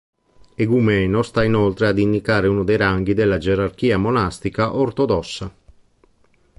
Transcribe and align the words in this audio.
Egumeno 0.55 1.21
sta 1.21 1.43
inoltre 1.43 1.85
ad 1.85 1.99
indicare 1.99 2.47
uno 2.47 2.63
dei 2.63 2.75
ranghi 2.75 3.13
della 3.13 3.37
gerarchia 3.37 3.99
monastica 3.99 4.75
ortodossa. 4.75 5.53